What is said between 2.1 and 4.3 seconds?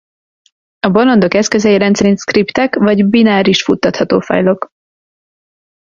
szkriptek vagy bináris futtatható